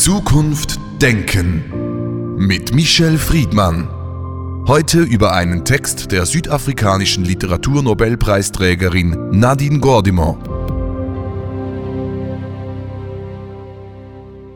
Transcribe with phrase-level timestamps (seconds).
[0.00, 3.86] Zukunft Denken mit Michel Friedmann.
[4.66, 10.38] Heute über einen Text der südafrikanischen Literaturnobelpreisträgerin Nadine Gordimer.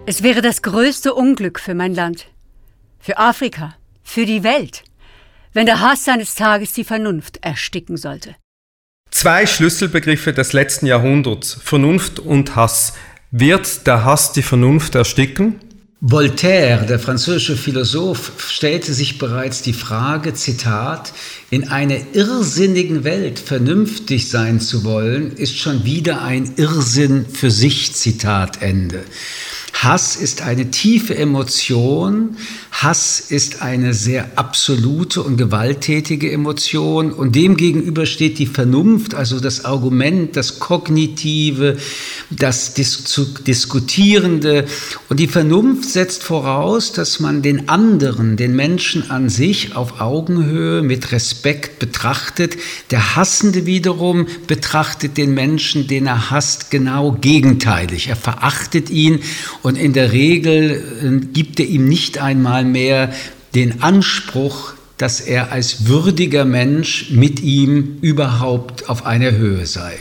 [0.07, 2.29] Es wäre das größte Unglück für mein Land,
[2.99, 4.83] für Afrika, für die Welt,
[5.53, 8.35] wenn der Hass eines Tages die Vernunft ersticken sollte.
[9.11, 12.95] Zwei Schlüsselbegriffe des letzten Jahrhunderts, Vernunft und Hass.
[13.37, 15.57] Wird der Hass die Vernunft ersticken?
[16.01, 21.13] Voltaire, der französische Philosoph, stellte sich bereits die Frage, Zitat,
[21.51, 27.93] in einer irrsinnigen Welt vernünftig sein zu wollen, ist schon wieder ein Irrsinn für sich,
[27.97, 29.03] Zitat Ende.
[29.83, 32.37] Hass ist eine tiefe Emotion.
[32.71, 37.13] Hass ist eine sehr absolute und gewalttätige Emotion.
[37.13, 41.77] Und demgegenüber steht die Vernunft, also das Argument, das Kognitive,
[42.31, 42.95] das Dis
[43.47, 44.65] Diskutierende.
[45.09, 50.83] Und die Vernunft setzt voraus, dass man den anderen, den Menschen an sich auf Augenhöhe
[50.83, 52.57] mit Respekt betrachtet.
[52.91, 58.09] Der Hassende wiederum betrachtet den Menschen, den er hasst, genau gegenteilig.
[58.09, 59.21] Er verachtet ihn
[59.65, 63.11] und in der Regel äh, gibt er ihm nicht einmal mehr
[63.55, 69.95] den Anspruch, dass er als würdiger Mensch mit ihm überhaupt auf einer Höhe sei.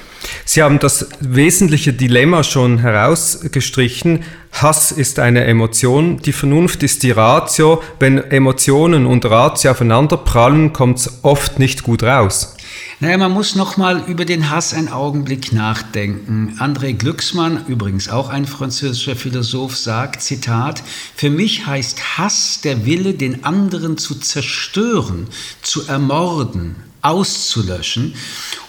[0.44, 4.24] Sie haben das wesentliche Dilemma schon herausgestrichen.
[4.52, 7.82] Hass ist eine Emotion, die Vernunft ist die Ratio.
[8.00, 12.58] Wenn Emotionen und Ratio aufeinander prallen, kommt es oft nicht gut raus.
[13.04, 16.56] Naja, man muss noch mal über den Hass einen Augenblick nachdenken.
[16.58, 20.82] André Glücksmann, übrigens auch ein französischer Philosoph, sagt, Zitat,
[21.14, 25.28] für mich heißt Hass der Wille, den anderen zu zerstören,
[25.62, 28.16] zu ermorden, auszulöschen.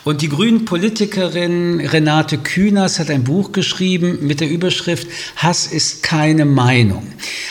[0.05, 6.45] Und die Grünen-Politikerin Renate Künast hat ein Buch geschrieben mit der Überschrift Hass ist keine
[6.45, 7.07] Meinung.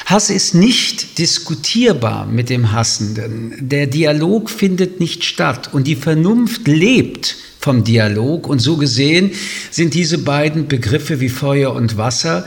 [0.06, 3.56] Hass ist nicht diskutierbar mit dem Hassenden.
[3.60, 8.48] Der Dialog findet nicht statt und die Vernunft lebt vom Dialog.
[8.50, 9.32] Und so gesehen
[9.72, 12.46] sind diese beiden Begriffe wie Feuer und Wasser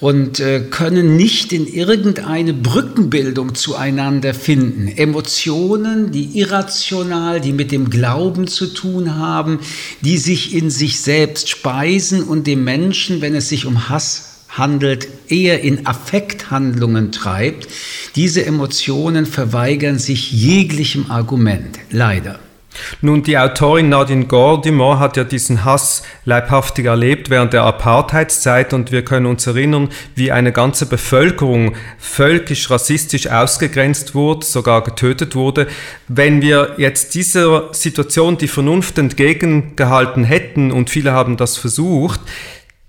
[0.00, 4.88] und äh, können nicht in irgendeine Brückenbildung zueinander finden.
[4.88, 9.60] Emotionen, die irrational, die mit dem Glauben zu tun haben,
[10.00, 15.06] die sich in sich selbst speisen und dem Menschen, wenn es sich um Hass handelt,
[15.28, 17.68] eher in Affekthandlungen treibt,
[18.16, 22.40] diese Emotionen verweigern sich jeglichem Argument, leider.
[23.00, 28.92] Nun, die Autorin Nadine Gordimer hat ja diesen Hass leibhaftig erlebt während der Apartheidszeit und
[28.92, 35.66] wir können uns erinnern, wie eine ganze Bevölkerung völkisch rassistisch ausgegrenzt wurde, sogar getötet wurde.
[36.08, 42.20] Wenn wir jetzt dieser Situation die Vernunft entgegengehalten hätten und viele haben das versucht,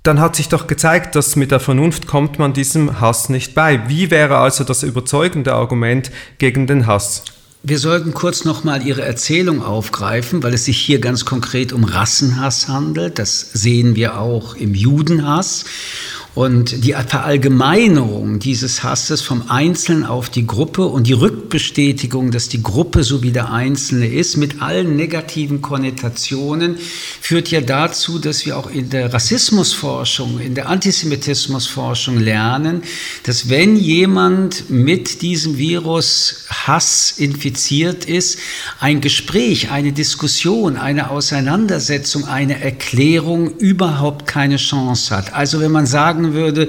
[0.03, 3.89] dann hat sich doch gezeigt, dass mit der Vernunft kommt man diesem Hass nicht bei.
[3.89, 7.25] Wie wäre also das überzeugende Argument gegen den Hass?
[7.63, 11.83] Wir sollten kurz noch mal Ihre Erzählung aufgreifen, weil es sich hier ganz konkret um
[11.83, 13.17] Rassenhass handelt.
[13.17, 15.65] Das sehen wir auch im Judenhass.
[16.37, 22.61] Und die Verallgemeinerung dieses Hasses vom Einzelnen auf die Gruppe und die Rückbestätigung, dass die
[22.61, 26.77] Gruppe so wie der Einzelne ist, mit allen negativen Konnotationen,
[27.21, 32.83] führt ja dazu, dass wir auch in der Rassismusforschung, in der Antisemitismusforschung lernen,
[33.23, 38.39] dass wenn jemand mit diesem Virus Hass infiziert ist,
[38.79, 45.33] ein Gespräch, eine Diskussion, eine Auseinandersetzung, eine Erklärung überhaupt keine Chance hat.
[45.33, 46.67] Also wenn man sagen würde,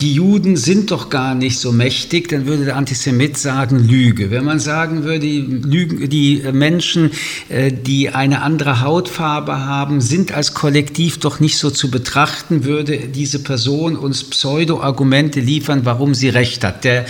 [0.00, 4.30] die Juden sind doch gar nicht so mächtig, dann würde der Antisemit sagen Lüge.
[4.30, 7.10] Wenn man sagen würde, die Menschen,
[7.48, 12.98] äh, die eine andere Hautfarbe haben, sind als Kollektiv doch nicht so zu betrachten, würde
[12.98, 16.84] diese Person uns Pseudo-Argumente liefern, warum sie recht hat.
[16.84, 17.06] Der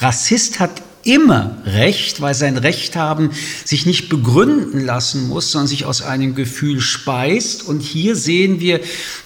[0.00, 3.30] Rassist hat immer Recht, weil sein Recht haben
[3.64, 7.66] sich nicht begründen lassen muss, sondern sich aus einem Gefühl speist.
[7.66, 8.80] Und hier sehen wir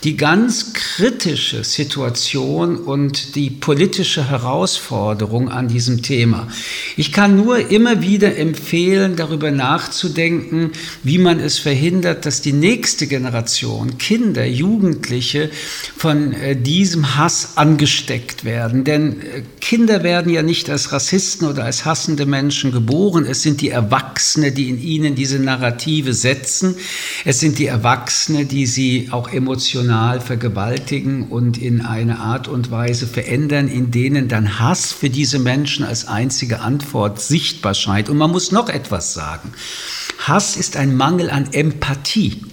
[0.05, 6.49] die ganz kritische Situation und die politische Herausforderung an diesem Thema.
[6.97, 13.07] Ich kann nur immer wieder empfehlen, darüber nachzudenken, wie man es verhindert, dass die nächste
[13.07, 15.51] Generation, Kinder, Jugendliche,
[15.97, 18.85] von äh, diesem Hass angesteckt werden.
[18.85, 23.25] Denn äh, Kinder werden ja nicht als Rassisten oder als als hassende Menschen geboren.
[23.25, 26.77] Es sind die Erwachsene, die in ihnen diese Narrative setzen.
[27.25, 33.07] Es sind die Erwachsene, die sie auch emotional vergewaltigen und in eine Art und Weise
[33.07, 38.11] verändern, in denen dann Hass für diese Menschen als einzige Antwort sichtbar scheint.
[38.11, 39.55] Und man muss noch etwas sagen.
[40.19, 42.52] Hass ist ein Mangel an Empathie.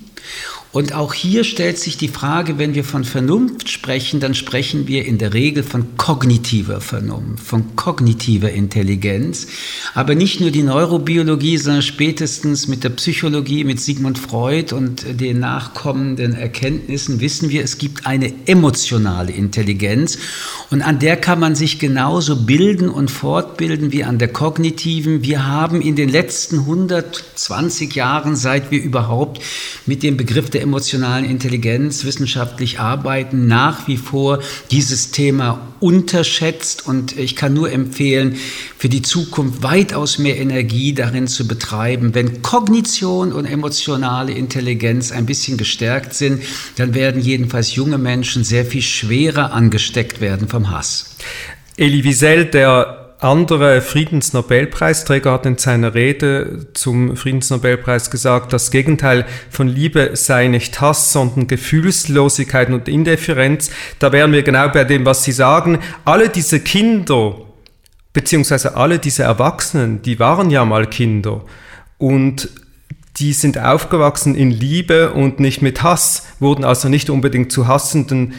[0.72, 5.04] Und auch hier stellt sich die Frage, wenn wir von Vernunft sprechen, dann sprechen wir
[5.04, 9.48] in der Regel von kognitiver Vernunft, von kognitiver Intelligenz.
[9.96, 15.40] Aber nicht nur die Neurobiologie, sondern spätestens mit der Psychologie, mit Sigmund Freud und den
[15.40, 20.20] nachkommenden Erkenntnissen wissen wir, es gibt eine emotionale Intelligenz.
[20.70, 25.24] Und an der kann man sich genauso bilden und fortbilden wie an der kognitiven.
[25.24, 29.42] Wir haben in den letzten 120 Jahren, seit wir überhaupt
[29.88, 34.40] mit dem Begriff der emotionalen Intelligenz wissenschaftlich arbeiten, nach wie vor
[34.72, 36.86] dieses Thema unterschätzt.
[36.88, 38.36] Und ich kann nur empfehlen,
[38.78, 42.14] für die Zukunft weitaus mehr Energie darin zu betreiben.
[42.14, 46.44] Wenn Kognition und emotionale Intelligenz ein bisschen gestärkt sind,
[46.76, 51.16] dann werden jedenfalls junge Menschen sehr viel schwerer angesteckt werden vom Hass.
[51.78, 59.68] Elie Wiesel, der andere Friedensnobelpreisträger hat in seiner Rede zum Friedensnobelpreis gesagt, das Gegenteil von
[59.68, 63.72] Liebe sei nicht Hass, sondern Gefühlslosigkeit und Indifferenz.
[64.00, 65.80] Da wären wir genau bei dem, was Sie sagen.
[66.06, 67.36] Alle diese Kinder,
[68.14, 71.44] beziehungsweise alle diese Erwachsenen, die waren ja mal Kinder
[71.98, 72.50] und
[73.18, 78.34] die sind aufgewachsen in Liebe und nicht mit Hass, wurden also nicht unbedingt zu Hassenden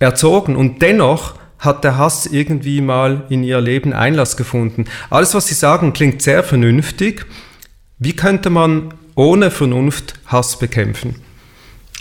[0.00, 4.84] erzogen und dennoch hat der Hass irgendwie mal in ihr Leben Einlass gefunden.
[5.10, 7.26] Alles, was Sie sagen, klingt sehr vernünftig.
[7.98, 11.16] Wie könnte man ohne Vernunft Hass bekämpfen?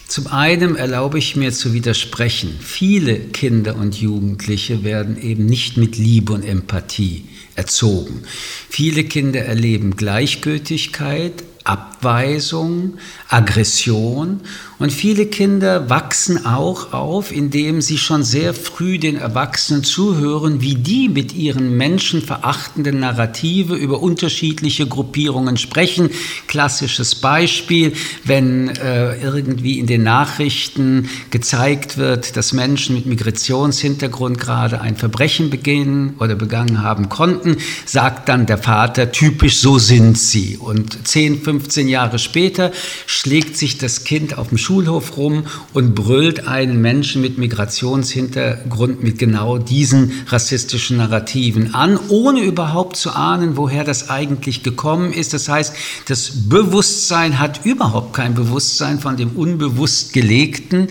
[0.07, 2.57] Zum einen erlaube ich mir zu widersprechen.
[2.61, 7.25] Viele Kinder und Jugendliche werden eben nicht mit Liebe und Empathie
[7.55, 8.21] erzogen.
[8.69, 12.93] Viele Kinder erleben Gleichgültigkeit, Abweisung,
[13.27, 14.41] Aggression
[14.77, 20.75] und viele Kinder wachsen auch auf, indem sie schon sehr früh den Erwachsenen zuhören, wie
[20.75, 26.09] die mit ihren menschenverachtenden Narrative über unterschiedliche Gruppierungen sprechen.
[26.47, 27.93] Klassisches Beispiel,
[28.25, 35.49] wenn äh, irgendwie in den Nachrichten gezeigt wird, dass Menschen mit Migrationshintergrund gerade ein Verbrechen
[35.49, 40.57] beginnen oder begangen haben konnten, sagt dann der Vater typisch, so sind sie.
[40.57, 41.54] Und 10, 15
[41.87, 42.71] Jahre später
[43.05, 49.19] schlägt sich das Kind auf dem Schulhof rum und brüllt einen Menschen mit Migrationshintergrund mit
[49.19, 55.33] genau diesen rassistischen Narrativen an, ohne überhaupt zu ahnen, woher das eigentlich gekommen ist.
[55.33, 55.75] Das heißt,
[56.07, 60.87] das Bewusstsein hat überhaupt kein Bewusstsein von dem unbewusst gelegten.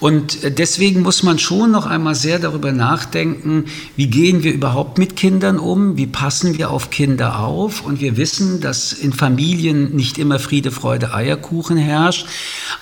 [0.00, 5.16] Und deswegen muss man schon noch einmal sehr darüber nachdenken, wie gehen wir überhaupt mit
[5.16, 7.84] Kindern um, wie passen wir auf Kinder auf.
[7.84, 12.26] Und wir wissen, dass in Familien nicht immer Friede, Freude, Eierkuchen herrscht.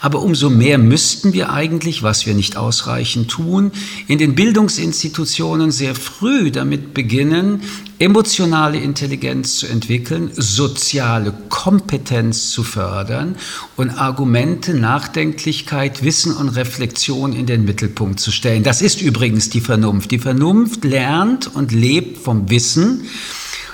[0.01, 3.73] Aber umso mehr müssten wir eigentlich, was wir nicht ausreichend tun,
[4.07, 7.63] in den Bildungsinstitutionen sehr früh damit beginnen,
[7.99, 13.37] emotionale Intelligenz zu entwickeln, soziale Kompetenz zu fördern
[13.77, 18.63] und Argumente, Nachdenklichkeit, Wissen und Reflexion in den Mittelpunkt zu stellen.
[18.63, 20.11] Das ist übrigens die Vernunft.
[20.13, 23.07] Die Vernunft lernt und lebt vom Wissen.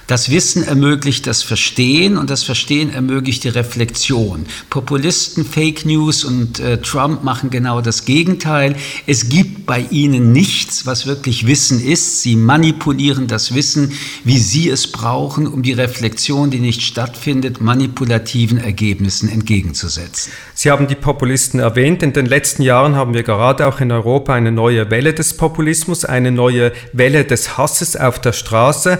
[0.06, 4.44] Das Wissen ermöglicht das Verstehen und das Verstehen ermöglicht die Reflexion.
[4.68, 8.76] Populisten, Fake News und äh, Trump machen genau das Gegenteil.
[9.06, 12.20] Es gibt bei ihnen nichts, was wirklich Wissen ist.
[12.20, 13.92] Sie manipulieren das Wissen,
[14.24, 20.32] wie sie es brauchen, um die Reflexion, die nicht stattfindet, manipulativen Ergebnissen entgegenzusetzen.
[20.54, 22.02] Sie haben die Populisten erwähnt.
[22.02, 26.04] In den letzten Jahren haben wir gerade auch in Europa eine neue Welle des Populismus,
[26.04, 28.98] eine neue Welle des Hasses auf der Straße.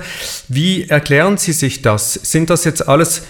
[0.48, 2.14] Wie erklären Sie sich das?
[2.14, 3.24] Sind das jetzt alles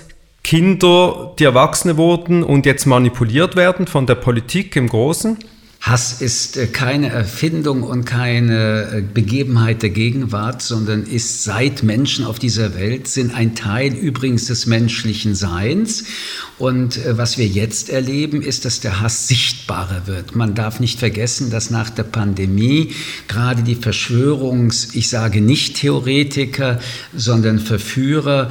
[0.44, 5.38] Kinder, die Erwachsene wurden und jetzt manipuliert werden von der Politik im Großen?
[5.84, 12.24] Hass ist äh, keine Erfindung und keine äh, Begebenheit der Gegenwart, sondern ist seit Menschen
[12.24, 16.04] auf dieser Welt sind ein Teil übrigens des menschlichen Seins.
[16.56, 20.34] Und äh, was wir jetzt erleben, ist, dass der Hass sichtbarer wird.
[20.34, 22.94] Man darf nicht vergessen, dass nach der Pandemie
[23.28, 26.80] gerade die Verschwörungs, ich sage nicht Theoretiker,
[27.14, 28.50] sondern Verführer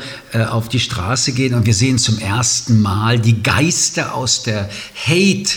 [0.49, 1.55] auf die Straße gehen.
[1.55, 4.69] Und wir sehen zum ersten Mal die Geister aus der
[5.07, 5.49] Hate,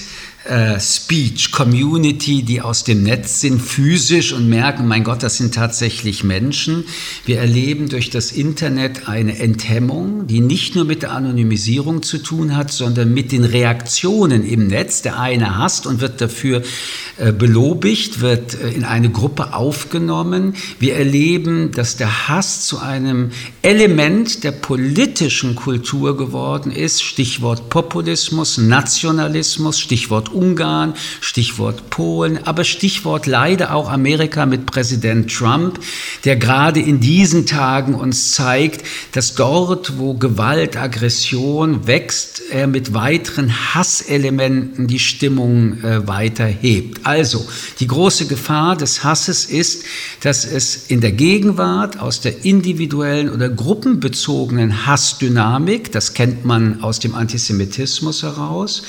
[0.49, 5.55] äh, Speech Community, die aus dem Netz sind, physisch und merken, mein Gott, das sind
[5.55, 6.85] tatsächlich Menschen.
[7.25, 12.57] Wir erleben durch das Internet eine Enthemmung, die nicht nur mit der Anonymisierung zu tun
[12.57, 15.03] hat, sondern mit den Reaktionen im Netz.
[15.03, 16.63] Der eine hasst und wird dafür
[17.19, 20.55] äh, belobigt, wird äh, in eine Gruppe aufgenommen.
[20.79, 23.31] Wir erleben, dass der Hass zu einem
[23.63, 27.03] Element der politischen Kultur geworden ist.
[27.03, 35.81] Stichwort Populismus, Nationalismus, Stichwort Ungarn, Stichwort Polen, aber Stichwort leider auch Amerika mit Präsident Trump,
[36.25, 42.95] der gerade in diesen Tagen uns zeigt, dass dort, wo Gewalt, Aggression wächst, er mit
[42.95, 47.07] weiteren Hasselementen die Stimmung äh, weiter hebt.
[47.07, 47.47] Also
[47.81, 49.85] die große Gefahr des Hasses ist,
[50.21, 56.99] dass es in der Gegenwart aus der individuellen oder gruppenbezogenen Hassdynamik, das kennt man aus
[57.01, 58.83] dem Antisemitismus heraus,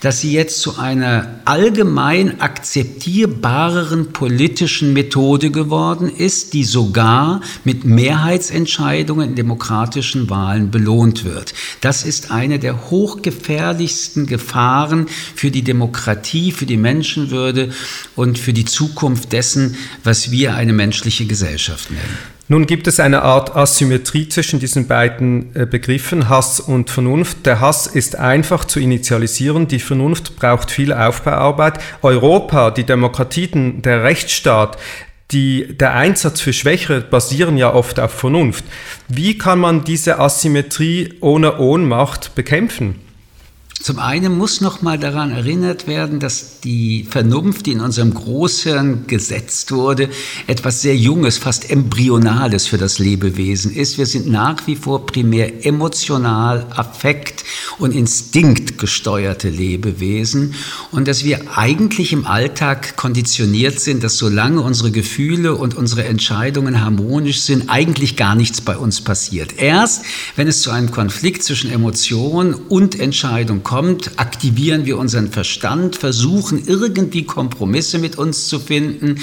[0.00, 9.30] dass sie jetzt zu einer allgemein akzeptierbareren politischen Methode geworden ist, die sogar mit Mehrheitsentscheidungen
[9.30, 11.54] in demokratischen Wahlen belohnt wird.
[11.80, 17.70] Das ist eine der hochgefährlichsten Gefahren für die Demokratie, für die Menschenwürde
[18.14, 22.37] und für die Zukunft dessen, was wir eine menschliche Gesellschaft nennen.
[22.50, 27.44] Nun gibt es eine Art Asymmetrie zwischen diesen beiden äh, Begriffen, Hass und Vernunft.
[27.44, 31.78] Der Hass ist einfach zu initialisieren, die Vernunft braucht viel Aufbauarbeit.
[32.00, 34.78] Europa, die Demokratien, der Rechtsstaat,
[35.30, 38.64] die, der Einsatz für Schwächere basieren ja oft auf Vernunft.
[39.08, 43.07] Wie kann man diese Asymmetrie ohne Ohnmacht bekämpfen?
[43.80, 49.06] Zum einen muss noch mal daran erinnert werden, dass die Vernunft, die in unserem Großhirn
[49.06, 50.10] gesetzt wurde,
[50.48, 53.96] etwas sehr Junges, fast Embryonales für das Lebewesen ist.
[53.96, 57.44] Wir sind nach wie vor primär emotional, affekt
[57.78, 60.54] und Instinkt gesteuerte Lebewesen
[60.90, 66.80] und dass wir eigentlich im Alltag konditioniert sind, dass solange unsere Gefühle und unsere Entscheidungen
[66.84, 69.54] harmonisch sind, eigentlich gar nichts bei uns passiert.
[69.56, 70.04] Erst
[70.34, 76.62] wenn es zu einem Konflikt zwischen Emotion und Entscheidung kommt, aktivieren wir unseren Verstand, versuchen
[76.66, 79.16] irgendwie Kompromisse mit uns zu finden.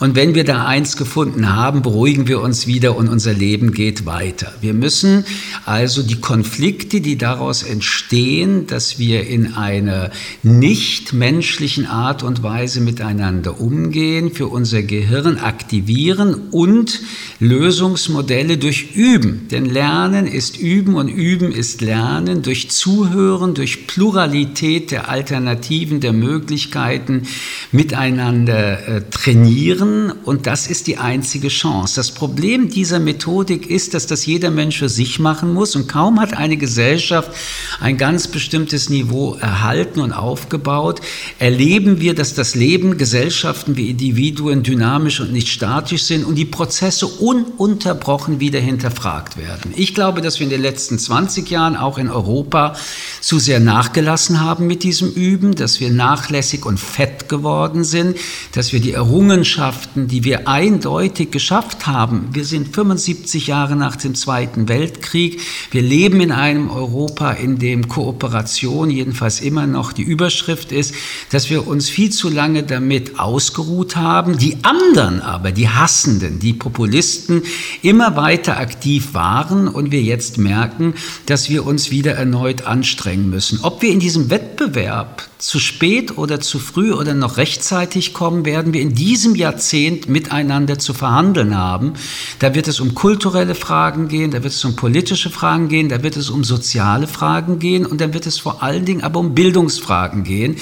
[0.00, 4.04] Und wenn wir da eins gefunden haben, beruhigen wir uns wieder und unser Leben geht
[4.04, 4.52] weiter.
[4.60, 5.24] Wir müssen
[5.66, 10.10] also die Konflikte, die daraus entstehen, dass wir in einer
[10.42, 17.02] nicht menschlichen Art und Weise miteinander umgehen, für unser Gehirn aktivieren und
[17.38, 19.46] Lösungsmodelle durch Üben.
[19.52, 26.14] Denn Lernen ist Üben und Üben ist Lernen durch Zuhören, durch Pluralität der Alternativen, der
[26.14, 27.24] Möglichkeiten
[27.72, 31.96] miteinander äh, trainieren und das ist die einzige Chance.
[31.96, 36.20] Das Problem dieser Methodik ist, dass das jeder Mensch für sich machen muss und kaum
[36.20, 37.32] hat eine Gesellschaft
[37.80, 41.02] ein ganz bestimmtes Niveau erhalten und aufgebaut,
[41.38, 46.46] erleben wir, dass das Leben, Gesellschaften wie Individuen dynamisch und nicht statisch sind und die
[46.46, 49.74] Prozesse ununterbrochen wieder hinterfragt werden.
[49.76, 52.74] Ich glaube, dass wir in den letzten 20 Jahren auch in Europa
[53.20, 58.16] zu sehr nach nachgelassen haben mit diesem Üben, dass wir nachlässig und fett geworden sind,
[58.52, 64.14] dass wir die Errungenschaften, die wir eindeutig geschafft haben, wir sind 75 Jahre nach dem
[64.14, 65.40] Zweiten Weltkrieg,
[65.72, 70.94] wir leben in einem Europa, in dem Kooperation jedenfalls immer noch die Überschrift ist,
[71.30, 76.52] dass wir uns viel zu lange damit ausgeruht haben, die anderen aber, die Hassenden, die
[76.52, 77.42] Populisten,
[77.82, 80.94] immer weiter aktiv waren und wir jetzt merken,
[81.26, 83.58] dass wir uns wieder erneut anstrengen müssen.
[83.62, 88.72] Ob wir in diesem Wettbewerb zu spät oder zu früh oder noch rechtzeitig kommen, werden
[88.72, 91.94] wir in diesem Jahrzehnt miteinander zu verhandeln haben.
[92.38, 96.04] Da wird es um kulturelle Fragen gehen, da wird es um politische Fragen gehen, da
[96.04, 99.34] wird es um soziale Fragen gehen und dann wird es vor allen Dingen aber um
[99.34, 100.56] Bildungsfragen gehen.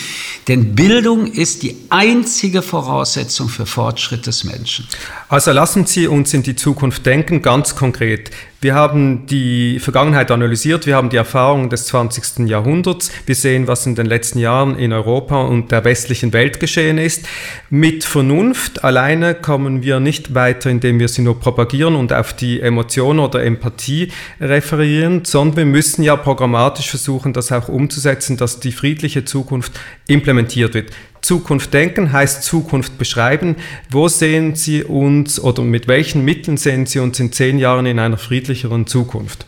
[0.49, 4.89] Denn Bildung ist die einzige Voraussetzung für Fortschritt des Menschen.
[5.29, 8.31] Also lassen Sie uns in die Zukunft denken, ganz konkret.
[8.63, 12.47] Wir haben die Vergangenheit analysiert, wir haben die Erfahrungen des 20.
[12.47, 14.39] Jahrhunderts, wir sehen, was in den letzten
[14.71, 17.27] Jahren in Europa und der westlichen Welt geschehen ist.
[17.71, 22.61] Mit Vernunft alleine kommen wir nicht weiter, indem wir sie nur propagieren und auf die
[22.61, 24.11] Emotion oder Empathie
[24.41, 29.73] referieren, sondern wir müssen ja programmatisch versuchen, das auch umzusetzen, dass die friedliche Zukunft
[30.07, 30.91] implementiert wird.
[31.23, 33.57] Zukunft denken heißt Zukunft beschreiben.
[33.91, 37.99] Wo sehen Sie uns oder mit welchen Mitteln sehen Sie uns in zehn Jahren in
[37.99, 39.47] einer friedlicheren Zukunft?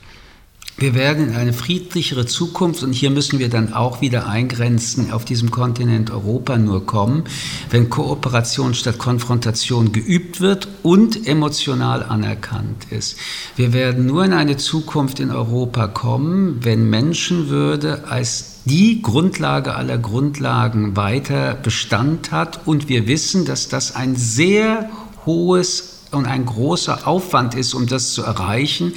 [0.78, 5.24] Wir werden in eine friedlichere Zukunft und hier müssen wir dann auch wieder eingrenzen, auf
[5.24, 7.24] diesem Kontinent Europa nur kommen,
[7.70, 13.16] wenn Kooperation statt Konfrontation geübt wird und emotional anerkannt ist.
[13.54, 19.98] Wir werden nur in eine Zukunft in Europa kommen, wenn Menschenwürde als die Grundlage aller
[19.98, 24.88] Grundlagen weiter Bestand hat und wir wissen, dass das ein sehr
[25.26, 28.92] hohes und ein großer Aufwand ist, um das zu erreichen,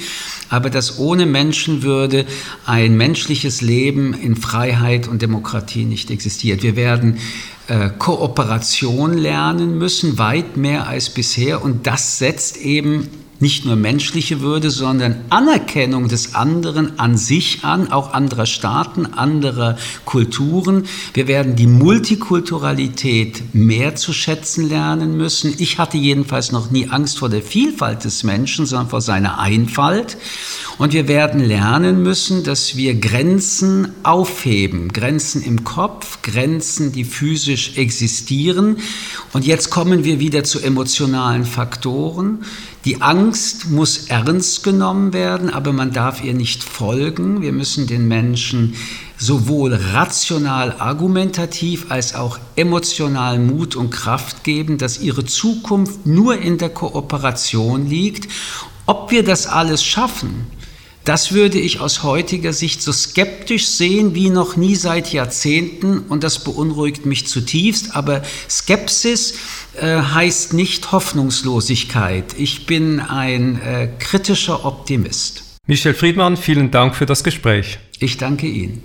[0.50, 2.26] aber dass ohne Menschenwürde
[2.66, 6.62] ein menschliches Leben in Freiheit und Demokratie nicht existiert.
[6.62, 7.18] Wir werden
[7.68, 13.08] äh, Kooperation lernen müssen, weit mehr als bisher, und das setzt eben
[13.40, 19.76] nicht nur menschliche Würde, sondern Anerkennung des anderen an sich an, auch anderer Staaten, anderer
[20.04, 20.84] Kulturen.
[21.14, 25.54] Wir werden die Multikulturalität mehr zu schätzen lernen müssen.
[25.58, 30.16] Ich hatte jedenfalls noch nie Angst vor der Vielfalt des Menschen, sondern vor seiner Einfalt.
[30.78, 37.76] Und wir werden lernen müssen, dass wir Grenzen aufheben, Grenzen im Kopf, Grenzen, die physisch
[37.76, 38.76] existieren.
[39.32, 42.44] Und jetzt kommen wir wieder zu emotionalen Faktoren.
[42.86, 47.42] Die Angst muss ernst genommen werden, aber man darf ihr nicht folgen.
[47.42, 48.76] Wir müssen den Menschen
[49.18, 56.58] sowohl rational argumentativ als auch emotional Mut und Kraft geben, dass ihre Zukunft nur in
[56.58, 58.32] der Kooperation liegt.
[58.86, 60.46] Ob wir das alles schaffen,
[61.06, 66.24] das würde ich aus heutiger Sicht so skeptisch sehen wie noch nie seit Jahrzehnten und
[66.24, 67.94] das beunruhigt mich zutiefst.
[67.94, 69.34] Aber Skepsis
[69.80, 72.34] äh, heißt nicht Hoffnungslosigkeit.
[72.36, 75.44] Ich bin ein äh, kritischer Optimist.
[75.68, 77.78] Michel Friedmann, vielen Dank für das Gespräch.
[78.00, 78.82] Ich danke Ihnen.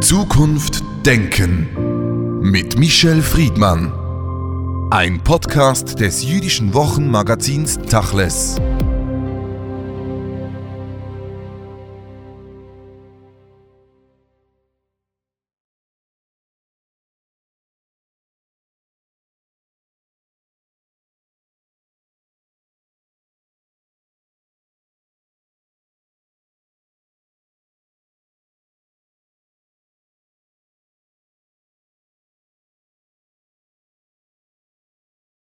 [0.00, 3.92] Zukunft Denken mit Michel Friedmann.
[4.90, 8.56] Ein Podcast des jüdischen Wochenmagazins Tachles.